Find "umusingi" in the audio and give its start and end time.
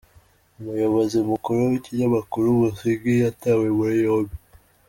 2.55-3.11